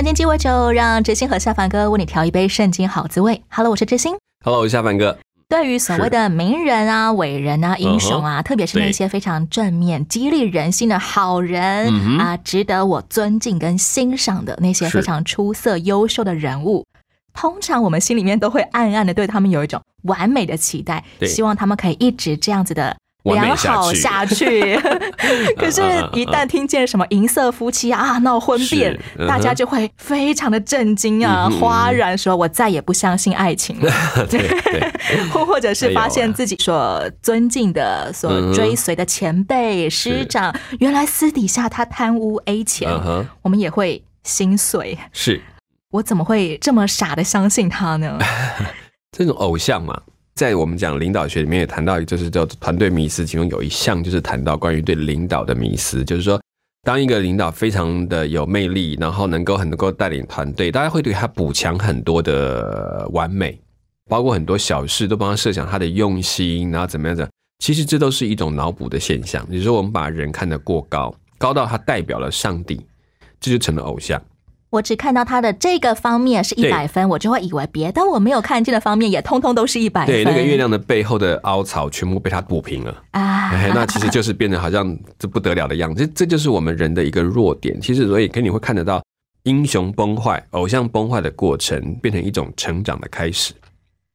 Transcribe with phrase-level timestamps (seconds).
[0.00, 3.42] 圣经鸡尾酒，让知心和下凡哥为你调一杯圣经好滋味。
[3.50, 4.16] Hello，我是知心。
[4.42, 5.18] Hello，我是下凡哥。
[5.46, 16.86] 对于所谓的名人啊、伟人啊、英雄啊，特别是那些非常正面、激励人心的好人、嗯啊，值得我尊敬跟欣赏的那些非常出色、优秀的人物，
[17.34, 22.96] 通常我们心里面都会暗暗的对他们有一种完美的期待，希望他们可以一直这样子的。
[23.24, 24.76] 良好下下去，
[25.56, 25.80] 可是，
[26.12, 33.92] 一旦听见什么银色夫妻啊闹婚变大家就会非常的震惊啊，哗然说：“我再也不相信爱情了。
[34.30, 34.92] ”对对，
[35.32, 42.90] 或或者是发现自己所尊敬的、所追随的前辈、师长，原来私底下他贪污 A 钱
[43.42, 44.98] 我们也会心碎。
[45.12, 45.42] 是。
[45.90, 48.16] 我怎么会这么傻的相信他呢？
[49.10, 50.00] 这种偶像嘛，
[50.40, 56.40] 在我们讲领导学里面也谈到，就是叫团队迷思，其中有一项就是谈到关于对领导的迷思，就是说。
[56.82, 63.60] 当一个领导非常的有魅力，然后能够很能够带领团队，大家会对他补强很多的完美，
[64.08, 67.28] 包括很多小事都帮他设想他的用心，然后怎么样的。
[67.58, 69.46] 其实这都是一种脑补的现象。
[69.50, 72.80] 你说，我们把人看得过高，高到他代表了上帝，
[73.38, 74.18] 这就成了偶像。
[74.70, 80.14] 我只看到他的这个方面是一对百分，我就会以为别的我没有看见的方面也通通都是一百分。
[80.14, 83.02] 对，那个月亮的背后的凹槽全部被他补平了。
[83.10, 87.80] 啊，哎，那其实就是变得好像这不得了的样子，这这就是我们人的一个弱点。
[87.80, 89.02] 其实，所以跟你会看得到
[89.42, 93.52] 英雄崩坏、偶像崩坏的过程，变成一种成长的开始。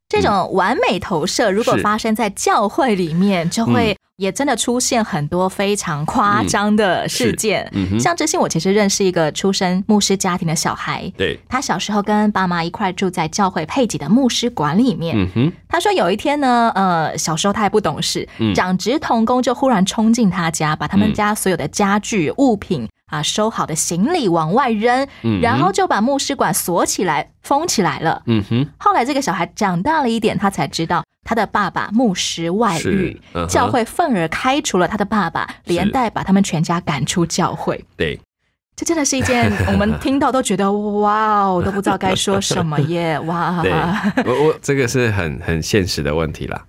[0.08, 7.70] 这种完美投射，如果发生在教会里面，就会嗯也真的出现很多非常夸张的事件。
[7.99, 15.15] 像之前，我其实认识一个出身牧师家庭的小孩，对，他小时候跟爸妈一块住在教会配给的牧师馆里面。
[15.17, 28.21] 嗯哼，他说有一天呢，呃，小时候他还不懂事，嗯长职童工就忽然冲进他家，把他们家所有的家具、物品啊收好的行李往外扔，嗯然后就把牧师馆锁起来、封起来了。
[28.26, 37.83] 嗯哼，后来这个小孩长大了一点，他才知道他的爸爸牧师外遇，嗯教会愤而开除了他的爸爸，连带把他们全家赶出教会。
[37.95, 38.20] 对，
[38.76, 43.20] 这真的是一件 我们听到都觉得哇哦，都不知道该说什么耶！
[43.26, 43.71] 哇，对，
[44.26, 46.65] 我我这个是很很现实的问题啦。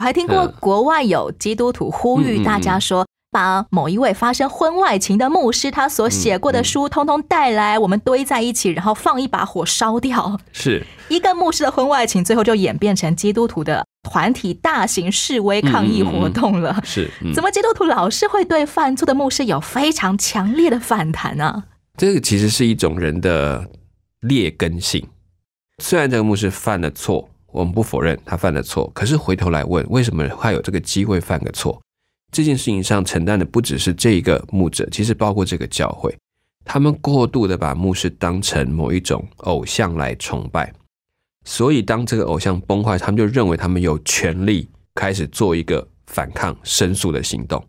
[0.00, 10.38] 我还听过嗯国外有基督徒呼吁大家说，把某一位发生婚外情的牧师他所写过的书通通带来，我们堆在一起，然后放一把火烧掉。
[10.52, 16.80] 是，一个牧师的婚外情，最后就演变成基督徒的团体大型示威抗议活动了。
[16.84, 21.64] 是，嗯怎么基督徒老是会对犯错的牧师有非常强烈的反弹呢、
[21.96, 23.68] 这个其实是一种人的
[24.20, 25.04] 劣根性。
[25.82, 31.80] 虽然这个牧师犯了错，我们不否认他犯了错，可是回头来问，为什么他有这个机会犯个错？
[32.34, 36.12] 这件事情上承担的不只是这一个牧者，其实包括这个教会，
[36.64, 40.72] 他们过度的把牧师当成某一种偶像来崇拜，
[41.44, 47.64] 所以当这个偶像崩坏，他们就认为他们有权利开始做一个反抗、申诉的行动。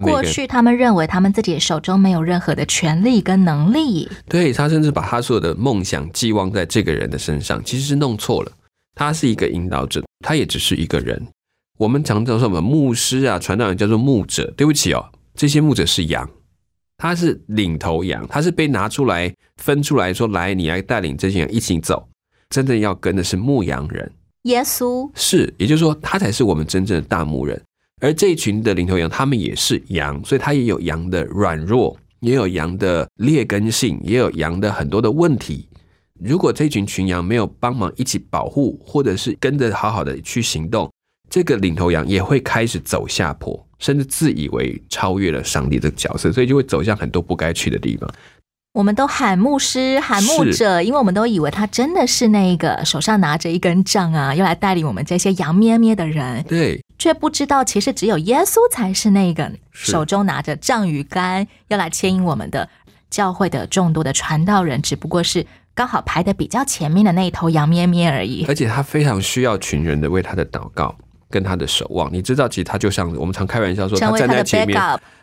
[0.00, 8.52] 过去他们认为他们自己手中没有任何的权利跟能力，对他甚至把他所有的梦想寄望在这个人的身上，其实是弄错了。
[8.94, 11.26] 他是一个引导者，他也只是一个人。
[11.80, 15.02] 我们常常说什么牧师啊、传道人叫做牧者，对不起哦，
[15.34, 16.28] 这些牧者是羊，
[16.98, 22.06] 他是领头羊，他是被拿出来分出来说，来，你来带领这些人一起走。
[22.50, 27.58] 真正要跟的是牧羊人，耶稣是，也就是说，他才是我们真正的大牧人。
[28.02, 35.66] 而这一群的领头羊，他们也是羊，所以他也有羊的软弱，也有羊的劣根性，也有羊的很多的问题。
[36.22, 40.92] 如果这群群羊没有帮忙一起保护，或者是跟着好好的去行动，
[41.30, 48.10] 这个领头羊也会开始走下坡，甚至自以为超越了上帝这个角色，所以就会走向很多不该去的地方。
[48.72, 62.68] 我们都喊牧师、喊牧者，因为我们都以为他真的是那个手上拿着一根杖啊，要来带领我们这些羊咩咩的人，对，却不知道其实只有耶稣才是那个手中拿着杖与竿要来牵引我们的
[63.08, 65.44] 教会的众多的传道人，只不过是
[65.74, 68.44] 刚好排的比较前面的那一头羊咩咩而已。
[68.46, 70.96] 而且他非常需要群人的为他的祷告
[71.30, 72.12] 跟他的守望。
[72.12, 74.78] 你知道，其实他就像我们常开玩笑说，他站在前面，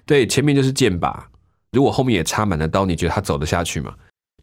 [0.06, 1.28] 对，前面就是剑拔。
[1.72, 3.94] 如果后面也插满了刀，你觉得他走得下去吗？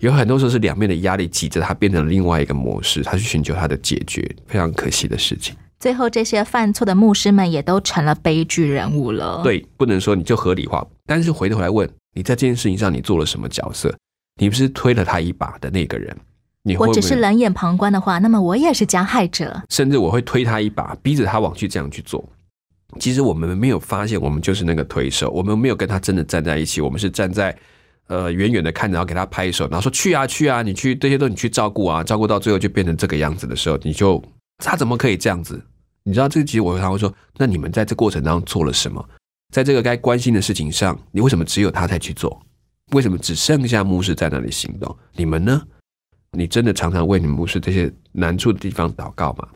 [0.00, 5.56] 有很多时候是两面的压力挤着他变成了另外一个模式，他去寻求他的解决，非常可惜的事情。
[5.80, 13.94] 最后，这些犯错的牧师们也都成了悲剧人物了。，对，不能说你就合理化，但是回头来问，你在这件事情上你做了什么角色？
[14.40, 16.16] 你不是推了他一把的那个人？
[16.66, 19.62] 你我只是冷眼旁观的话，那么我也是加害者。
[19.68, 22.24] 甚至我会推他一把，逼着他往去这样去做。
[22.98, 27.54] 其实我们没有发现，我们就是那个推手，我们没有跟他真的站在一起，我们是站在
[28.06, 34.22] 呃远远的看着，然后给他拍手，然后说去啊去啊，你去这些都你去照顾啊，照顾到最后就变成这个样子的时候，你就
[34.58, 35.62] 他怎么可以这样子？
[36.04, 39.04] 你知道这个其实我常会说，那你们在这过程当中做了什么？
[39.52, 42.40] 在这个该关心的事情上，你为什么只有他才去做？
[42.92, 44.96] 为什么只剩下牧师在那里行动？
[45.14, 45.62] 你们呢？
[46.36, 49.48] 你真的常常为你们牧师这些难处的地方祷告吗？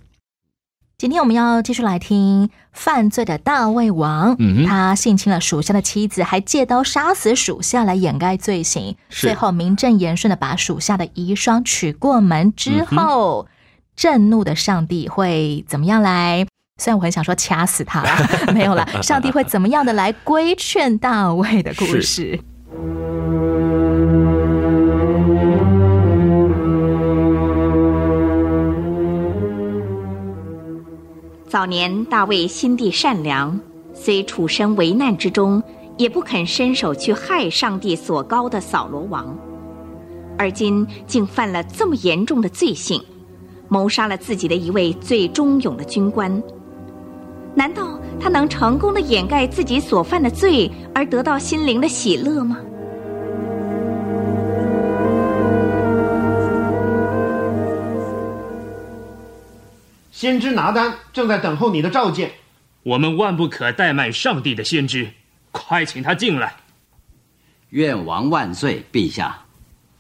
[0.96, 13.46] 今天我们要继续来听犯罪的大卫王，嗯他性侵了属下的妻子，还借刀杀死属下来掩盖罪行，最后名正言顺的把属下的遗孀娶过门之嗯后，
[13.94, 16.44] 震怒的上帝会怎么样来？
[16.80, 18.10] 虽然我很想说掐死他了，
[18.52, 22.40] 没有了，上帝会怎么样的来规劝大卫的故是事？
[31.48, 33.58] 早年大卫心地善良，
[33.94, 35.62] 虽处身危难之中，
[35.96, 39.34] 也不肯伸手去害上帝所高的扫罗王。
[40.36, 43.02] 而今竟犯了这么严重的罪行，
[43.66, 46.30] 谋杀了自己的一位最忠勇的军官。
[47.54, 52.58] 难道他能成功的掩盖自己所犯的罪，而得到心灵的喜乐吗？
[60.18, 62.32] 先知拿单正在等候你的召见。
[62.82, 65.12] 我们万不可怠慢上帝的先知，
[65.52, 66.56] 快请他进来。
[67.68, 69.44] 愿王万岁，陛下。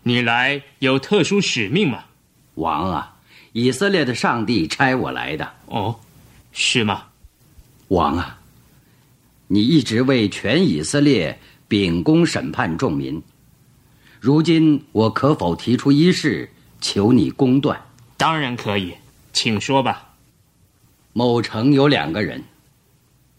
[0.02, 2.02] 你来有特殊使命吗？
[2.56, 3.16] 王啊，
[3.52, 5.48] 以色列的上帝差我来的。
[5.66, 6.00] 哦，
[6.50, 7.04] 是吗？
[7.86, 8.40] 王啊，
[9.46, 11.38] 你一直为全以色列
[11.68, 13.22] 秉公审判众民。
[14.18, 16.50] 如今我可否提出一事，
[16.80, 17.80] 求你公断？
[18.16, 18.94] 当然可以，
[19.32, 20.06] 请说吧。
[21.18, 22.44] 某城有两个人，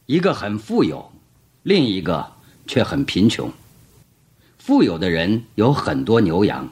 [0.05, 1.13] 一个很富有，
[1.63, 2.33] 另一个
[2.67, 3.49] 却很贫穷。
[4.57, 6.67] 富有的人有很多牛羊，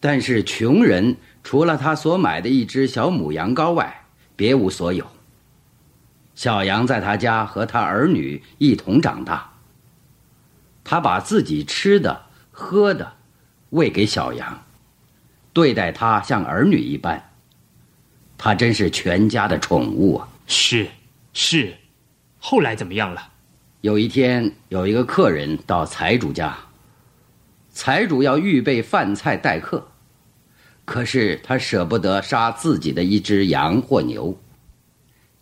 [0.00, 1.14] 但是穷人
[1.44, 5.06] 除了他所买的一只小母羊羔外，别无所有。
[6.34, 9.52] 小羊在他家和他儿女一同长大。
[10.82, 12.18] 他把自己吃的、
[12.50, 13.12] 喝的
[13.68, 14.62] 喂给小羊，
[15.52, 17.29] 对待它像儿女一般。
[18.42, 20.26] 他真是全家的宠物啊！
[20.46, 20.86] 是，
[21.34, 21.74] 是。
[22.38, 23.22] 后来怎么样了？
[23.82, 26.56] 有一天，有一个客人到财主家，
[27.70, 29.86] 财主要预备饭菜待客，
[30.86, 34.34] 可是他舍不得杀自己的一只羊或牛，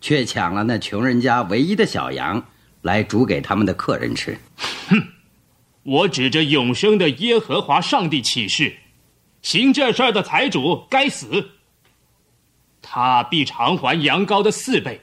[0.01, 2.45] 却抢了那穷人家唯一的小羊
[2.81, 4.37] 来煮给他们的客人吃。
[4.89, 5.01] 哼
[5.83, 8.75] 我指着永生的耶和华上帝起誓，
[9.41, 11.51] 行这事儿的财主该死。
[12.91, 14.99] 他必偿还羊羔的四倍，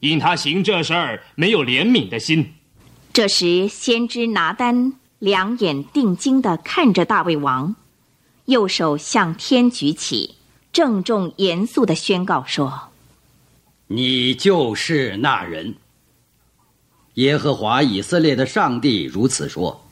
[0.00, 2.54] 因他行这事儿没有怜悯的心。
[3.12, 7.76] 这时，先知拿丹两眼定睛地看着大卫王，
[8.46, 10.34] 右手向天举起，
[10.72, 12.88] 郑重严肃地宣告说
[13.86, 15.76] 你就是那人。
[17.14, 19.86] 耶和华以色列的上帝如此说：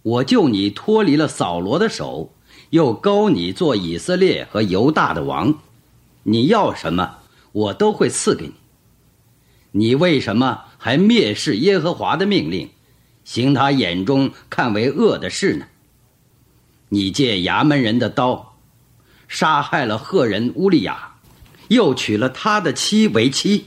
[0.00, 2.32] 我救你脱离了扫罗的手，
[2.70, 5.54] 又高你做以色列和犹大的王。
[6.24, 7.18] 你要什么，
[7.52, 8.52] 我都会赐给你。
[9.72, 12.70] 你为什么还蔑视耶和华的命令，
[13.24, 15.66] 行他眼中看为恶的事呢？
[16.90, 18.56] 你借衙门人的刀，
[19.26, 21.16] 杀害了赫人乌利亚，
[21.68, 23.66] 又娶了他的妻为妻。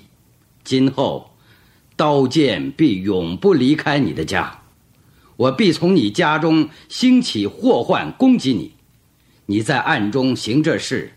[0.63, 1.35] 今后，
[1.95, 4.61] 刀剑必永不离开你的家，
[5.35, 8.73] 我必从你家中兴起祸患攻击你。
[9.45, 11.16] 你在暗中行这事。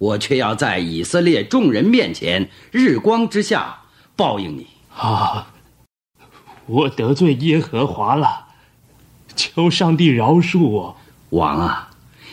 [0.00, 3.82] 我却要在以色列众人面前，日光之下
[4.16, 4.66] 报应你。
[4.96, 5.52] 啊！
[6.64, 8.46] 我得罪耶和华了，
[9.36, 10.96] 求上帝饶恕我。
[11.28, 11.90] 王啊，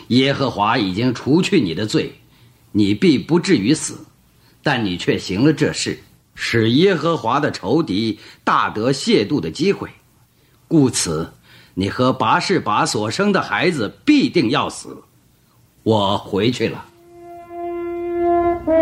[0.07, 2.21] 耶和华已经除去你的罪，
[2.71, 4.05] 你必不至于死，
[4.63, 5.99] 但你却行了这事，
[6.35, 9.89] 使耶和华的仇敌大得亵渎的机会，
[10.69, 11.33] 故此，
[11.73, 15.03] 你和拔示拔所生的孩子必定要死。
[15.83, 16.85] 我回去了。
[18.67, 18.73] 大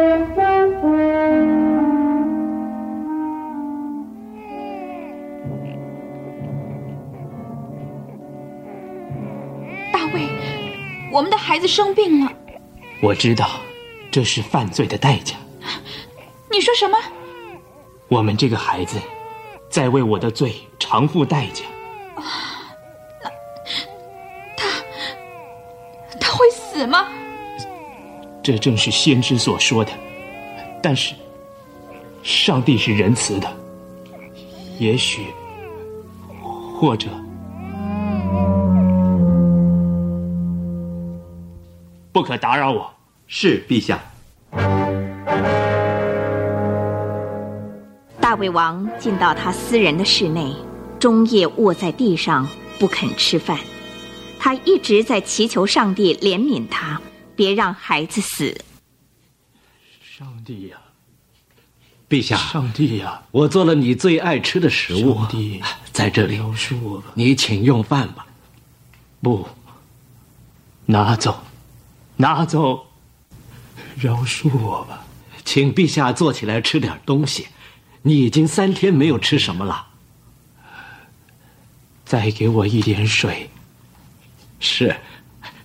[10.12, 10.28] 卫，
[11.12, 12.32] 我们的孩子生病了。
[13.00, 13.48] 我知道，
[14.10, 15.36] 这是犯罪的代价。
[16.50, 16.98] 你说什么？
[18.08, 18.98] 我们这个孩子，
[19.70, 21.64] 在为我的罪偿付代价。
[28.46, 29.92] 这正是先知所说的。
[30.80, 31.16] 但是，
[32.22, 33.52] 上帝是仁慈的，
[34.78, 35.24] 也许，
[36.80, 37.08] 或者，
[42.12, 42.88] 不可打扰我。
[43.26, 44.00] 是陛下。
[48.20, 50.56] 大卫王进到他私人的室内，
[51.00, 52.48] 终夜卧在地上
[52.78, 53.58] 不肯吃饭。
[54.38, 57.02] 他一直在祈求上帝怜悯他，
[57.36, 58.64] 别让孩子死。
[60.02, 60.78] 上帝呀，
[62.08, 65.62] 陛下，上帝呀，我做了你最爱吃的食物，上帝
[65.92, 67.12] 在这里，饶恕我吧。
[67.16, 68.26] 你请用饭吧。
[69.22, 69.48] 不，
[70.86, 71.44] 拿走，
[72.16, 72.88] 拿走，
[73.98, 75.06] 饶恕我吧。
[75.44, 77.48] 请陛下坐起来吃点东西，
[78.04, 79.88] 你已经三天没有吃什么了。
[82.06, 83.50] 再给我一点水。
[84.60, 84.96] 是，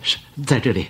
[0.03, 0.89] 是在这里。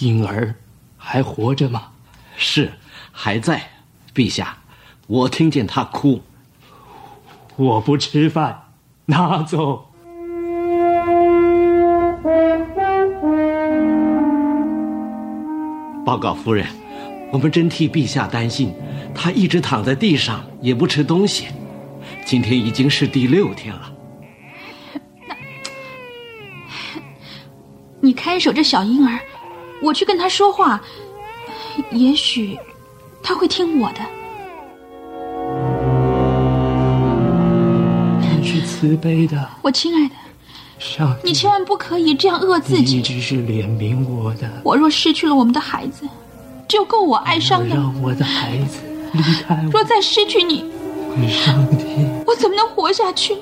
[0.00, 0.54] 婴儿
[0.96, 1.88] 还活着吗？
[2.36, 2.72] 是，
[3.12, 3.70] 还在。
[4.14, 4.58] 陛下，
[5.06, 6.22] 我听见他哭。
[7.56, 8.64] 我不吃饭，
[9.06, 9.90] 拿走。
[16.04, 16.66] 报告夫人，
[17.32, 18.74] 我们真替陛下担心。
[19.14, 21.46] 他一直躺在地上，也不吃东西。
[22.24, 23.92] 今天已经是第六天了。
[25.28, 25.34] 那，
[28.00, 29.18] 你看守这小婴儿，
[29.82, 30.80] 我去跟他说话，
[31.90, 32.58] 也许
[33.22, 34.00] 他会听我的。
[38.40, 40.14] 你是慈悲的，我亲爱的，
[40.78, 42.94] 上帝，你千万不可以这样恶自己。
[42.94, 44.50] 你一直是怜悯我的。
[44.64, 46.08] 我若失去了我们的孩子，
[46.66, 47.74] 只有够我哀伤的。
[47.74, 48.80] 让我的孩子
[49.12, 49.70] 离开我。
[49.70, 50.70] 若再失去你，
[51.28, 51.84] 上帝，
[52.26, 53.36] 我怎么能活下去？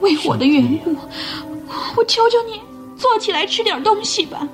[0.00, 0.94] 为我的缘故，
[1.96, 2.60] 我求求你，
[2.98, 4.46] 坐起来吃点东西吧。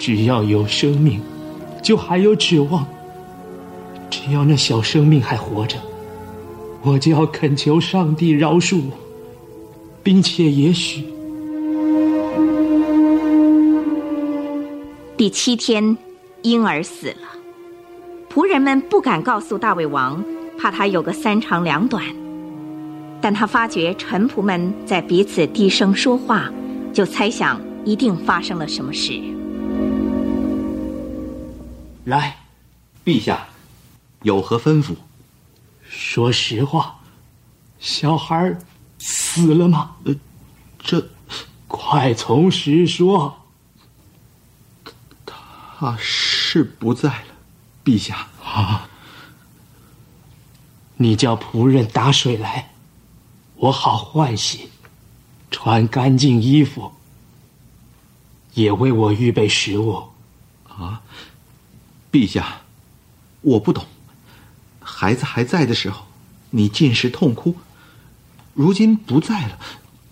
[0.00, 1.20] 只要有生命，
[1.82, 2.86] 就还有指望。
[4.08, 5.76] 只要那小生命还活着，
[6.82, 8.96] 我就要恳求上帝饶恕我，
[10.02, 11.04] 并且也许
[15.18, 15.94] 第七天，
[16.40, 17.28] 婴儿死了。
[18.32, 20.24] 仆人们不敢告诉大胃王，
[20.56, 22.02] 怕他有个三长两短。
[23.20, 26.50] 但他发觉臣仆们在彼此低声说话，
[26.90, 29.20] 就猜想一定发生了什么事。
[32.10, 32.36] 来，
[33.04, 33.46] 陛下，
[34.22, 34.96] 有何吩咐？
[35.88, 36.98] 说实话，
[37.78, 38.58] 小孩
[38.98, 39.94] 死了吗？
[40.02, 40.16] 呃，
[40.80, 41.08] 这，
[41.68, 43.36] 快从实说。
[45.24, 47.34] 他是不在了，
[47.84, 48.26] 陛下。
[48.44, 48.88] 啊，
[50.96, 52.72] 你叫仆人打水来，
[53.54, 54.68] 我好换洗，
[55.48, 56.92] 穿干净衣服，
[58.54, 60.08] 也为我预备食物。
[60.68, 61.00] 啊，
[62.10, 62.62] 陛下，
[63.42, 63.84] 我不懂。
[64.80, 66.06] 孩子还在的时候，
[66.50, 67.54] 你尽是痛哭；
[68.54, 69.58] 如今不在了，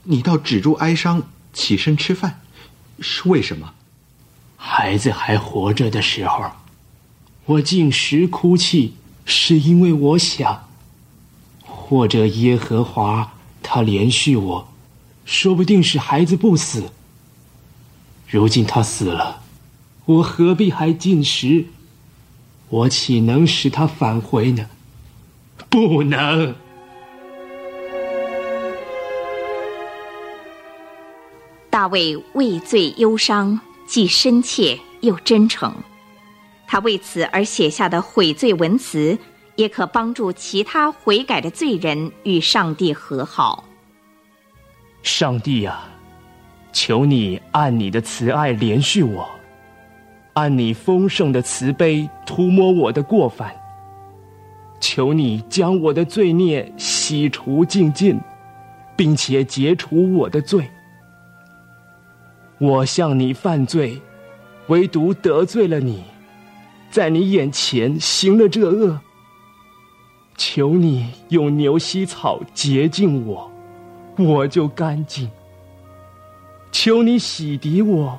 [0.05, 2.40] 你倒止住哀伤，起身吃饭，
[3.00, 3.75] 是为什么？
[4.57, 6.50] 孩子还活着的时候，
[7.47, 10.69] 我进食哭泣，是因为我想，
[11.62, 14.73] 或者耶和华他连续我，
[15.25, 16.93] 说不定是孩子不死。
[18.28, 19.43] 如今他死了，
[20.05, 21.67] 我何必还进食？
[22.69, 24.67] 我岂能使他返回呢？
[25.69, 26.55] 不能。
[31.71, 33.61] 大卫畏罪忧伤。
[33.91, 35.75] 既深切又真诚，
[36.67, 39.19] 他为此而写下的悔罪文词，
[39.57, 43.65] 也可帮助其他悔改的罪人与上帝和好。
[45.03, 45.81] 上帝呀，
[46.71, 49.27] 求你按你的慈爱怜恤我，
[50.38, 53.52] 按你丰盛的慈悲涂抹我的过犯。
[54.78, 58.16] 求你将我的罪孽洗除净尽，
[58.97, 60.64] 并且解除我的罪。
[62.59, 64.00] 我向你犯罪，
[64.68, 66.04] 唯独得罪了你，
[66.88, 68.97] 在你眼前行了这恶。
[70.37, 73.50] 求你用牛膝草洁净我，
[74.16, 75.28] 我就干净。
[76.71, 78.16] 求你洗涤我，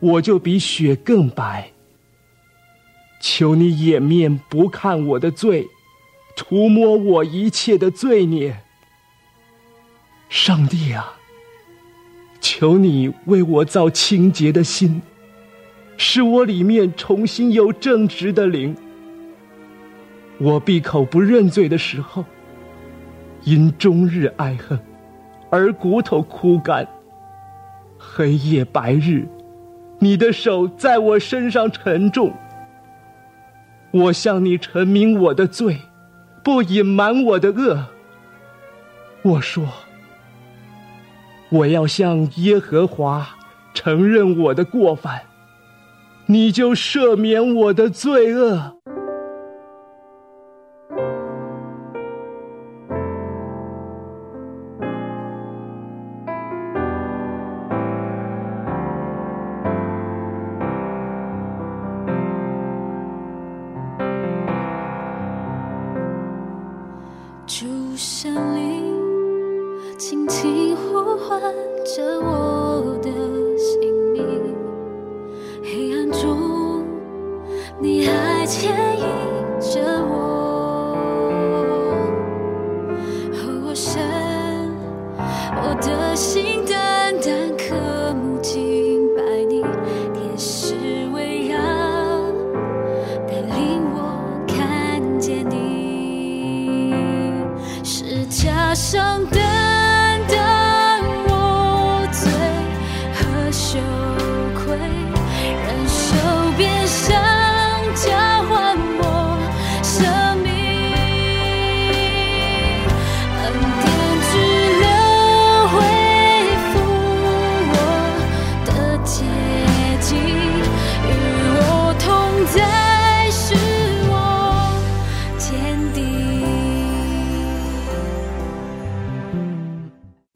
[0.00, 1.70] 我就比雪更白。
[3.20, 5.68] 求你掩面不看我的罪，
[6.34, 8.62] 涂抹我一切的罪孽。
[10.30, 11.14] 上帝啊，
[12.40, 15.02] 求你为我造清洁的心，
[15.98, 18.74] 使我里面重新有正直的灵。
[20.38, 22.24] 我闭口不认罪的时候，
[23.44, 24.80] 因终日爱恨，
[25.50, 26.88] 而骨头枯干。
[27.98, 29.28] 黑夜白日，
[30.00, 32.34] 你的手在我身上沉重。
[33.92, 35.78] 我向你陈明我的罪，
[36.42, 37.86] 不隐瞒我的恶。
[39.22, 39.68] 我说，
[41.50, 43.28] 我要向耶和华
[43.74, 45.20] 承认我的过犯，
[46.26, 48.79] 你就赦免我的罪恶。
[67.50, 67.66] 主
[67.96, 68.96] 神灵，
[69.98, 71.40] 轻轻呼唤
[71.84, 73.10] 着我的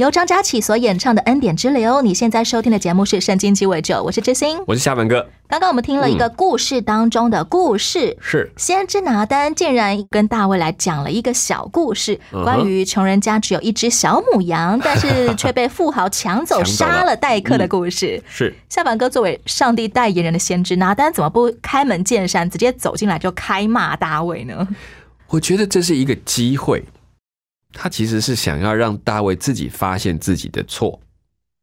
[0.05, 4.59] 由张佳琪所演唱的《恩典之流》，你现在收听的节目是《圣经鸡尾酒》，我是知心。
[4.67, 18.23] 我是夏文哥，刚刚我们听了一个故事当中的故事，是先知拿单竟然跟大卫来讲了一个小故事，关于穷人家只有一只小母羊，但是 却被富豪抢走、杀了待客的故事。
[18.29, 24.69] 是，夏凡哥作为上帝代言人的先知拿单，怎么不开门见山，直接走进来就开骂大卫呢？
[25.29, 26.85] 我觉得这是一个机会，
[27.75, 30.99] 他其实是想要让大卫自己发现自己的错，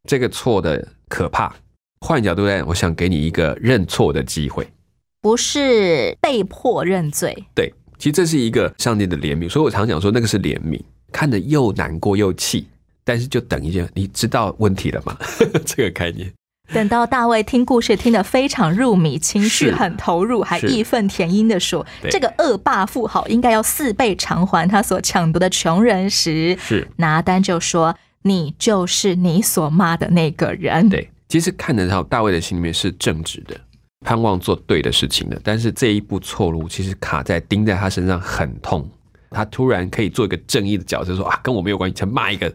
[0.08, 1.52] 这个错的可怕。
[2.00, 4.68] 换角度来讲，我想给你一个认错的机会。
[5.20, 10.80] 不是被迫认罪，对，其实这是一个上帝的怜悯，所以我常讲说那个是怜悯，
[11.12, 12.66] 看着又难过又气，
[13.04, 15.16] 但是就等一下，你知道问题了吗？
[15.64, 16.32] 这个概念。
[16.72, 26.88] 等到大卫听故事听得非常入迷，情绪很投入，还义愤填膺的说：“这个恶霸富豪应该要四倍偿还他所抢夺的穷人时，是。
[26.96, 33.60] 拿单就说：‘你就是你所骂的那个人。’对，其实看得到大卫的心里面是正直的，
[34.06, 38.88] 盼望做对的事情的，但是这一步错路其实卡在钉在他身上很痛。
[39.30, 42.50] 他突然可以做一个正义的角色，说啊跟我没有关系，才骂一个。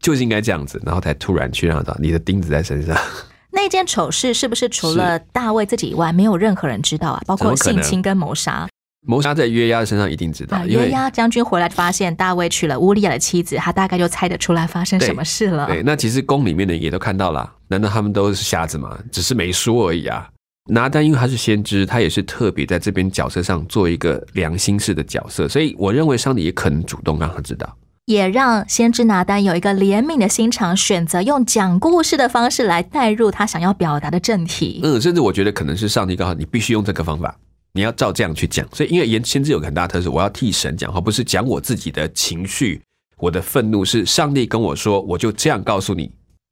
[0.00, 2.96] 就是应该这样子，然后才突然去让他知道你的钉子在身上。
[3.52, 7.22] 那件丑事是不是除了大卫自己以外，没有任何人知道啊？
[7.26, 8.66] 包括性侵跟谋杀。
[9.04, 15.66] 谋杀在约押的身上一定知道，啊，约押将军回来发现大卫娶了乌利亚的妻子，他大概就猜得出来发生什么事了。
[15.66, 18.96] 对，那其实宫里面的也都看到了，难道他们都是瞎子吗？
[19.10, 20.28] 只是没说而已啊。
[20.70, 27.76] 拿单因为他是先知，他也是特别在这边角色上做一个良心式的角色，所以我认为上帝也可能主动让他知道。
[28.06, 34.80] 也让先知拿单有一个怜悯的心肠，选择用讲故事的方式来带入他想要表达的正题。
[34.82, 37.36] 嗯，甚至我觉得可能是上帝告诉你必须用这个方法，
[37.72, 38.66] 你要照这样去讲。
[38.72, 42.82] 所以因为言先知有个很大的特色，我要替神讲话，不是讲我自己的情绪，
[43.18, 46.10] 我的愤怒是上帝跟我说，我就这样告诉你。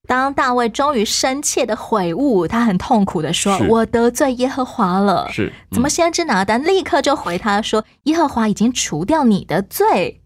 [0.08, 10.19] 当大卫终于深切的悔悟，他很痛苦的说：“我得罪耶和华了。”是怎么先知拿单立刻就回他说：“耶和华已经除掉你的罪，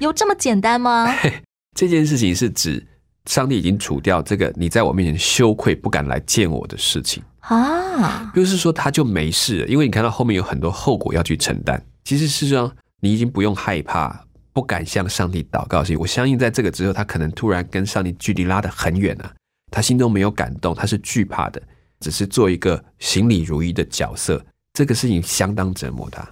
[0.00, 1.06] 有这么简单吗？”
[1.76, 2.84] 这件事情是指
[3.26, 11.80] 上帝已经除掉这个你在我面前羞愧不敢来见我的事情，啊，就是说他就没事了，因为你看到后面有很多后果要去承担。
[12.02, 16.00] 其实事实上你已经不用害怕，不敢向上帝祷告的事情。
[16.00, 19.32] 我相信在这个之后，他可能突然跟上帝距离拉得很远了、
[19.70, 21.62] 他心中没有感动，他是惧怕的，
[22.00, 24.44] 只是做一个行礼如仪的角色。
[24.72, 26.26] 这个事情相当折磨他。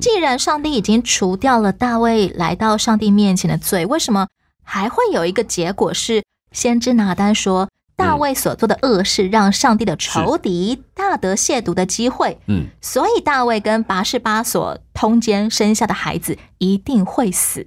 [0.00, 4.28] 既然上帝已经除掉了大卫来到上帝面前的罪，为什么
[4.62, 12.38] 还会有一个结果是先知拿单说大卫所做的恶事让上帝的仇敌大得亵渎的机会？
[12.48, 17.66] 嗯，所以大卫跟拔示巴所通奸生下的孩子一定会死。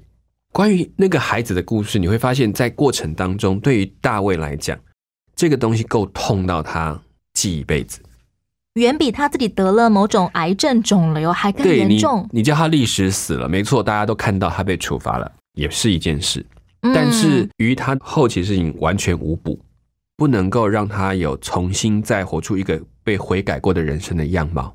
[0.52, 4.78] 关于那个孩子的故事，你会发现在过程当中，对于大卫来讲，
[5.34, 7.00] 这个东西够痛到他
[7.34, 8.02] 记一辈子。
[8.78, 12.28] 远比他自己得了某种癌症肿瘤还更严重，。
[12.32, 16.46] 你叫他历史死了，没错，大家都看到他被处罚了，也是一件事。
[16.82, 19.60] 嗯但是于他后期事情完全无补，
[20.16, 24.74] 不能够让他有重新再活出一个被悔改过的人生的样貌，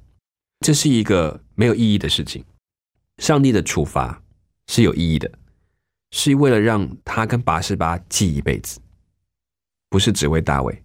[0.61, 2.45] 这是一个没有意义的事情。
[3.19, 4.21] 上帝的处罚
[4.67, 5.31] 是有意义的，
[6.11, 8.81] 是为了让他跟拔示巴记一辈子，
[9.88, 10.83] 不是只为大卫。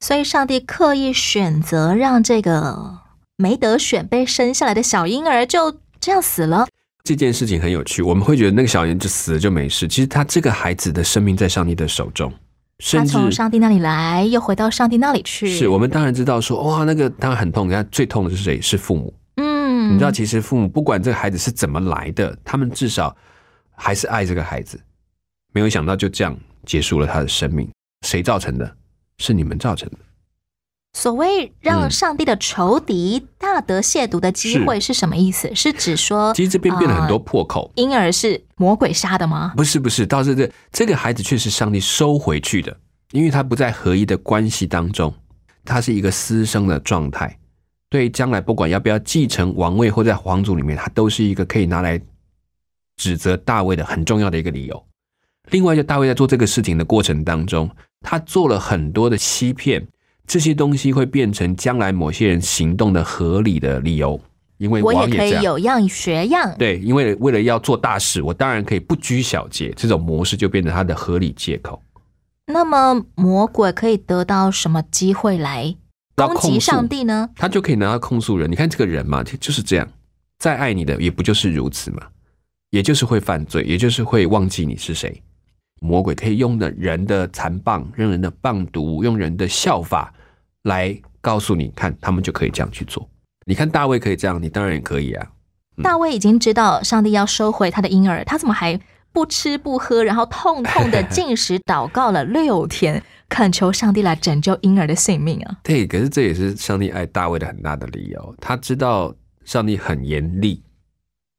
[0.00, 2.98] 所以上帝刻意选择让这个
[3.36, 6.66] 没得选被生下来的小婴儿就这样死了。
[7.02, 12.36] 这件事情很有趣，我们会觉得那个小人就死了就没事，其实他这个孩子的生命在上帝的手中，他
[12.78, 15.48] 甚至从上帝那里来，又回到上帝那里去。
[15.48, 17.68] 是我们当然知道说，哇，那个当然很痛。
[17.68, 18.60] 人家最痛的是谁？
[18.60, 19.12] 是父母。
[19.36, 23.16] 嗯，你知道，其实父母不管这个孩子是怎么来的，他们至少
[23.74, 24.78] 还是爱这个孩子。
[25.54, 27.68] 没有想到就这样结束了他的生命，
[28.06, 28.76] 谁造成的？
[29.18, 29.98] 是你们造成的。
[30.94, 35.54] 所谓让嗯上帝的仇敌大得亵渎的机会是什么意思？
[35.54, 37.70] 是指说，其实这边变了很多呃破口。
[37.76, 39.52] 婴儿是魔鬼杀的吗？
[39.56, 42.74] 不是不是，倒是这这个孩子却是上帝收回去的，
[43.12, 45.14] 因为他不在合一的关系当中，
[45.64, 47.38] 他是一个私生的状态。
[47.90, 52.00] 对将来不管要不要继承王位或在皇族里面，他都是一个可以拿来
[52.96, 54.86] 指责大卫的很重要的一个理由。
[55.50, 57.70] 另外，就大卫在做这个事情的过程当中，
[58.00, 59.86] 他做了很多的欺骗，
[60.26, 64.20] 这些东西会变成将来某些人行动的合理的理由，
[64.58, 65.16] 因为我也。
[65.16, 66.54] 可以有样学样。
[66.58, 71.82] 对，因为为了要做大事，我当然可以不拘小节，这种模式就变成他的合理借口。
[72.46, 75.74] 那么魔鬼可以得到什么机会来
[76.14, 77.28] 攻击上帝呢？
[77.36, 78.50] 他就可以拿到控诉人。
[78.50, 79.86] 你看这个人嘛，就就是这样，
[80.38, 82.06] 再爱你的也不就是如此嘛，
[82.70, 85.22] 也就是会犯罪，也就是会忘记你是谁。
[85.80, 90.12] 魔鬼可以用的人的残棒，用人的棒毒，用人的效法
[90.62, 93.08] 来告诉你，看他们就可以这样去做。
[93.46, 95.26] 你看大卫可以这样，你当然也可以啊。
[95.82, 98.78] 大卫已经知道上帝要收回他的婴儿，他怎么还
[99.12, 105.58] 不吃不喝，然后痛痛的进食祷告了六天，恳求上帝来拯救婴儿的性命啊？
[105.62, 108.34] 对，可是这也是上帝爱大卫的很大的理由。
[108.40, 109.14] 他知道
[109.44, 110.62] 上帝很严厉，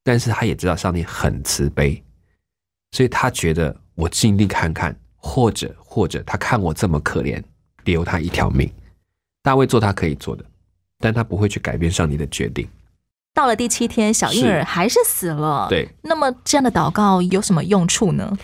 [0.04, 2.02] 但是他也知道上帝很慈悲，
[2.92, 7.44] 所以他觉得我尽力看看，或者或者他看我这么可怜，
[7.84, 8.72] 留他一条命。
[9.44, 10.46] 大卫做他可以做的，
[11.00, 12.66] 但他不会去改变上帝的决定。
[13.34, 15.68] 到了第七天，小婴儿还是死了。
[15.70, 18.38] 对，那么这样的祷告有什么用处呢？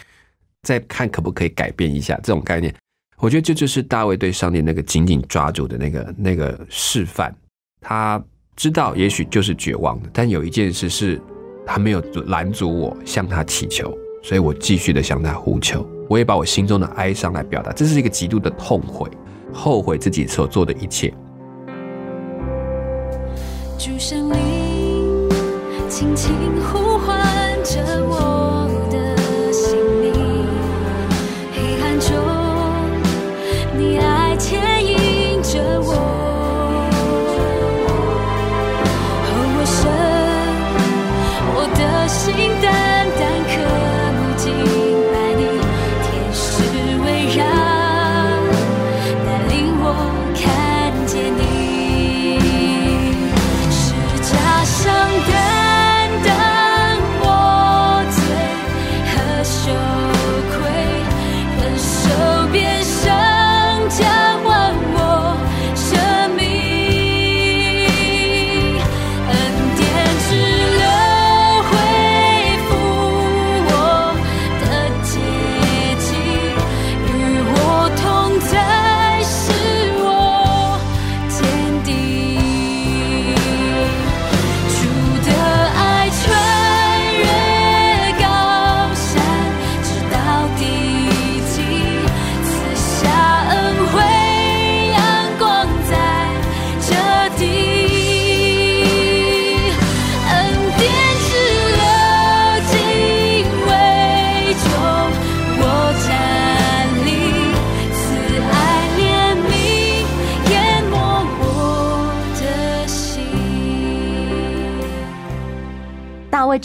[0.64, 2.74] 再看可不可以改变一下这种概念。
[3.18, 7.34] 我觉得这就是大卫对上帝那个紧紧抓住的那个那个示范。
[7.80, 8.22] 他
[8.56, 11.22] 知道也许就是绝望的，但有一件事是
[11.66, 15.88] 他没有拦阻我向他祈求，所以我继续的向他呼求。
[16.10, 19.08] 我也把我心中的哀伤来表达，这是一个极度的痛悔，
[19.54, 21.14] 后悔自己所做的一切。
[23.78, 25.30] 主圣灵，
[25.88, 26.34] 轻轻
[26.64, 27.16] 呼唤
[27.64, 28.25] 着我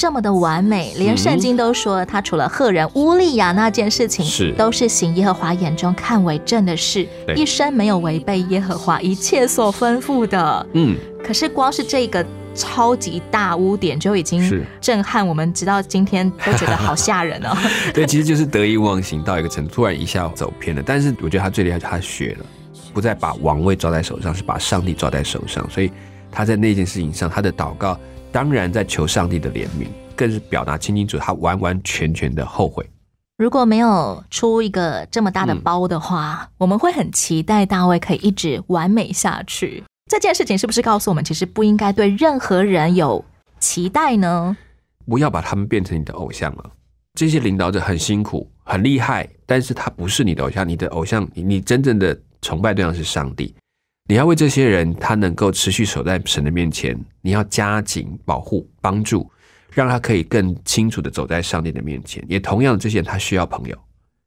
[0.01, 10.67] 这么的完美，连圣经都说他除了赫人乌利亚那件事情，是都是行耶和华眼中看为正的事，一生没有违背耶和华一切所吩咐的。
[10.73, 17.55] 嗯，可是光是这个超级大污点就已经震撼我们，直到今天都觉得好吓人哦。
[17.93, 20.83] 对，其实就是得意忘形到一个程度，突然一下走偏了。
[20.83, 22.47] 但是我觉得他最厉害，就是他学了，
[22.95, 25.69] 不再把王位抓在手上，是把上帝抓在手上。
[25.69, 25.93] 所以
[26.33, 28.01] 他在那件事情上，他的祷告
[28.33, 32.89] 当然在求上帝的怜悯，更是表达清清楚他完完全全的后悔。
[33.37, 39.83] 如果没有出一个这么大的包的话，我们会很期待大卫可以一直完美下去。
[40.11, 43.25] 这件事情是不是告诉我们，其实不应该对任何人有
[43.59, 44.57] 期待呢？
[45.07, 46.71] 不要把他们变成你的偶像了。
[47.15, 50.69] 这些领导者很辛苦、很厉害，但是他不是你的偶像。
[50.69, 53.55] 你的偶像，你你真正的崇拜对象是上帝。
[54.11, 59.31] 你要为这些人，他能够持续守在神的面前，你要加紧保护、帮助，
[59.73, 62.21] 让他可以更清楚的走在上帝的面前。
[62.27, 63.79] 也同样的，这些人他需要朋友，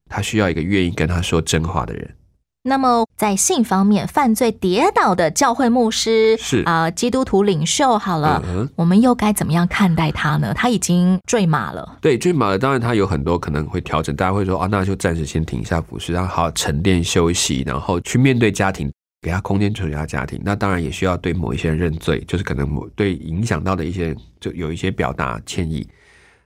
[0.10, 2.16] 他需要一个愿意跟他说真话的人。
[2.64, 10.54] 那么在性方面，犯罪跌倒的教会牧师是啊、基督徒领袖，好了，嗯我们又该怎么样看待他呢？
[10.54, 18.90] 他已经坠马了，对，坠马了当然他有很多可能会调整，大家会说啊，那就暂时先停一下服饰，让他好好沉淀休息，然后去面对家庭，
[19.24, 20.40] 给他空间处理他家庭。
[20.44, 25.88] 那当然也需要对某一些人认罪，就是可能某对影响到的一些人就有一些表达歉意。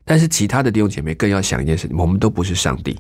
[0.06, 2.98] 但是其他的弟兄姐妹更要想一件事情，我们都不是上帝。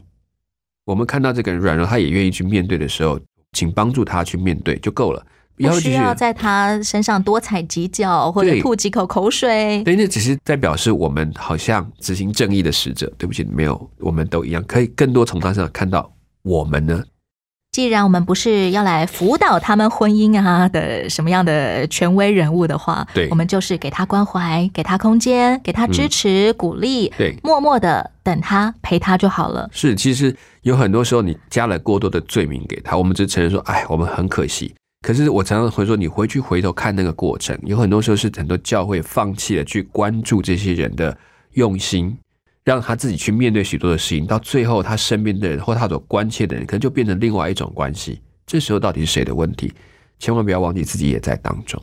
[0.84, 3.20] 我们看到这个人软弱，他也愿意去面对的时候，
[3.54, 9.84] 请帮助他去面对就够了，不不要需要在他身上多踩几脚或者吐几口口水。
[9.84, 13.12] 对，那只是在表示我们好像执行正义的使者。
[13.18, 16.12] 对不起，没有，我们都一样，可以更多从他身上看到
[16.42, 17.04] 我们呢。
[17.78, 29.70] 既然我们不是要来辅导他们婚姻啊的什么样的权威人物的话，对我们就是给他关怀，给他空间，给他支持、鼓励，对默默的等他陪他就好了。
[29.72, 34.74] 是，其实有很多时候你加了过多的罪名给他，我们只承认说，哎，我们很可惜。
[35.06, 41.16] 可是我常常会说，你回去回头看那个过程，有很多时候是很多教会放弃了去关注这些人的
[41.54, 42.18] 用心，
[42.67, 48.19] 让他自己去面对许多的事情，到最后他身边的人或他所关切的人，可能就变成另外一种关系。
[48.45, 49.73] 这时候到底是谁的问题？
[50.19, 51.82] 千万不要忘记自己也在当中。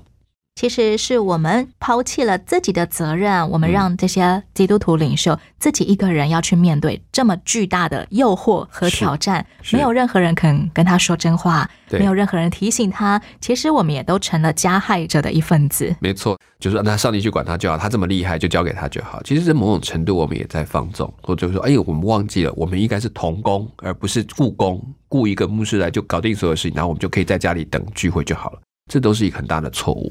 [0.57, 15.97] 其实是我们抛弃了自己的责任，我们嗯让这些基督徒领袖自己一个人要去面对这么巨大的诱惑和挑战，没有任何人肯跟他说真话，没有任何人提醒他，其实我们也都成了加害者的一份子。
[15.99, 19.22] 没错，就是让他上帝去管他就好，他这么厉害就交给他就好。
[19.22, 28.61] 其实，在某种程度，我们也在放纵，或者说，哎呦，我们忘记了，我们应该是同工，而不是雇工，雇一个牧师来就搞定所有事情，然后我们就可以在家里等聚会就好了。
[28.90, 30.11] 这都是一个很大的错误。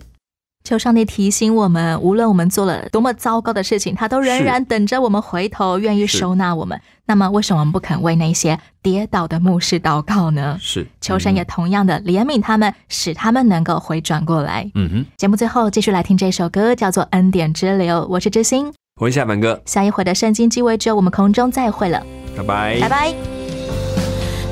[0.64, 6.80] 求上帝提醒我们，无论我们做了多么糟糕的事情，他都仍然等着我们回头，愿意收纳我们。
[7.06, 10.58] 那么，为什么我们不肯为那些跌倒的牧师祷告呢？
[10.62, 14.70] 是，求神也同样的怜悯他们，使他们能够回转过来。
[14.76, 17.98] 嗯哼，节目最后继续来听这首歌，叫做《恩典之流》。
[18.08, 22.02] 我是知心，我是夏凡哥，下一回的圣经记位只有，我们空中再会了，
[22.38, 23.14] 拜拜，拜拜。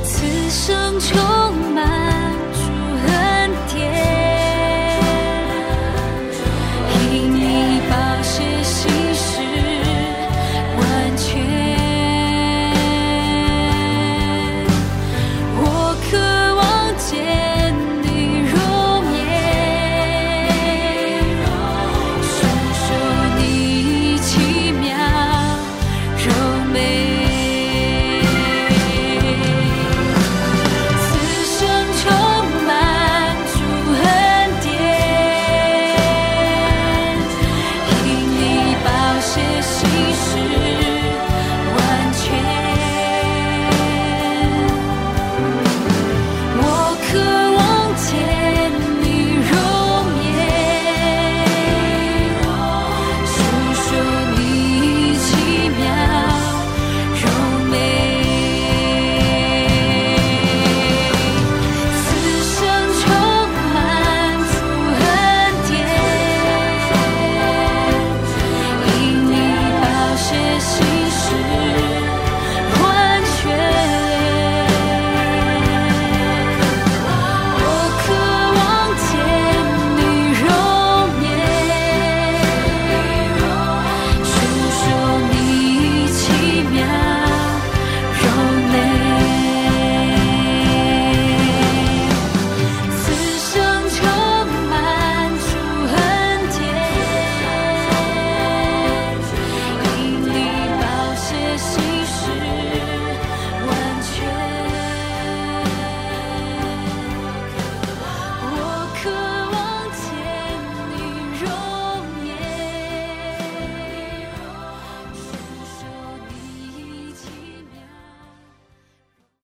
[0.04, 1.20] 此生充